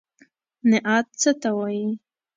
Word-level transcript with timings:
نعت 0.69 1.07
څه 1.21 1.31
ته 1.41 1.49
وايي. 1.57 1.87